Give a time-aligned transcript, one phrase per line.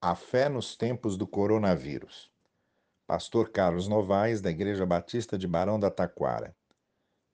[0.00, 2.30] A fé nos tempos do coronavírus.
[3.04, 6.54] Pastor Carlos Novaes, da Igreja Batista de Barão da Taquara.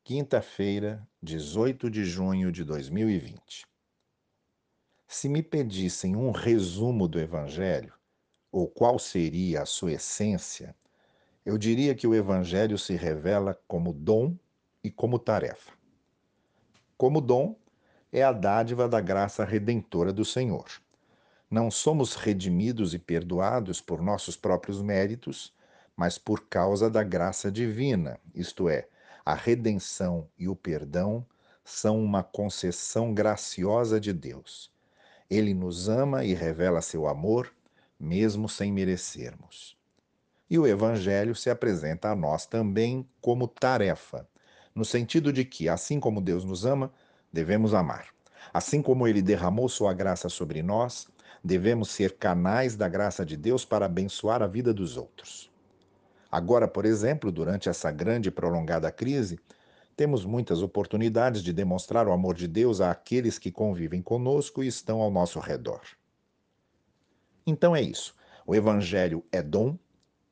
[0.03, 3.67] Quinta-feira, 18 de junho de 2020.
[5.07, 7.93] Se me pedissem um resumo do Evangelho,
[8.51, 10.75] ou qual seria a sua essência,
[11.45, 14.35] eu diria que o Evangelho se revela como dom
[14.83, 15.71] e como tarefa.
[16.97, 17.59] Como dom,
[18.11, 20.83] é a dádiva da graça redentora do Senhor
[21.51, 25.55] não somos redimidos e perdoados por nossos próprios méritos,
[25.97, 28.89] mas por causa da graça divina, isto é,
[29.25, 31.25] a redenção e o perdão
[31.65, 34.71] são uma concessão graciosa de Deus.
[35.31, 37.51] Ele nos ama e revela seu amor,
[37.99, 39.77] mesmo sem merecermos.
[40.51, 44.29] E o Evangelho se apresenta a nós também como tarefa,
[44.75, 46.93] no sentido de que, assim como Deus nos ama,
[47.33, 48.09] devemos amar.
[48.53, 51.09] Assim como ele derramou sua graça sobre nós,
[51.45, 55.53] devemos ser canais da graça de Deus para abençoar a vida dos outros.
[56.33, 59.39] Agora, por exemplo, durante essa grande e prolongada crise,
[59.95, 65.01] temos muitas oportunidades de demonstrar o amor de Deus àqueles que convivem conosco e estão
[65.01, 65.83] ao nosso redor.
[67.47, 68.17] Então é isso.
[68.47, 69.79] O Evangelho é dom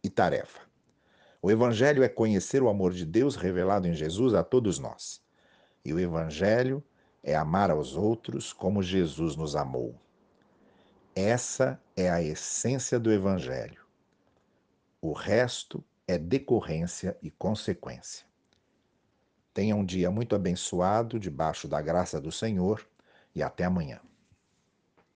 [0.02, 0.60] e tarefa.
[1.40, 5.22] O Evangelho é conhecer o amor de Deus revelado em Jesus a todos nós.
[5.84, 6.82] E o Evangelho
[7.22, 9.94] é amar aos outros como Jesus nos amou.
[11.14, 13.82] Essa é a essência do Evangelho.
[15.00, 18.24] O resto é decorrência e consequência.
[19.52, 22.86] Tenha um dia muito abençoado debaixo da graça do Senhor
[23.34, 24.00] e até amanhã.